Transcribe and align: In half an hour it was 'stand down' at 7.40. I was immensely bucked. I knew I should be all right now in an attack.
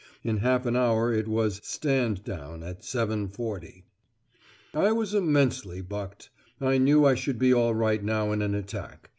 In 0.23 0.37
half 0.37 0.65
an 0.65 0.75
hour 0.75 1.13
it 1.13 1.27
was 1.27 1.61
'stand 1.63 2.23
down' 2.23 2.63
at 2.63 2.79
7.40. 2.81 3.83
I 4.73 4.91
was 4.91 5.13
immensely 5.13 5.81
bucked. 5.83 6.31
I 6.59 6.79
knew 6.79 7.05
I 7.05 7.13
should 7.13 7.37
be 7.37 7.53
all 7.53 7.75
right 7.75 8.03
now 8.03 8.31
in 8.31 8.41
an 8.41 8.55
attack. 8.55 9.09